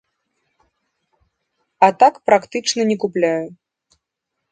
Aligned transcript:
А 1.87 1.89
так 2.03 2.13
практычна 2.31 2.81
не 2.93 2.97
купляю. 3.05 3.47